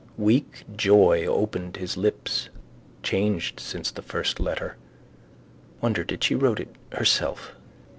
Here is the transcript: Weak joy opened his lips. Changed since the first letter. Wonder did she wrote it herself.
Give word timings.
Weak 0.17 0.63
joy 0.75 1.27
opened 1.27 1.77
his 1.77 1.95
lips. 1.95 2.49
Changed 3.03 3.59
since 3.59 3.91
the 3.91 4.01
first 4.01 4.39
letter. 4.39 4.75
Wonder 5.79 6.03
did 6.03 6.23
she 6.23 6.33
wrote 6.33 6.59
it 6.59 6.73
herself. 6.91 7.51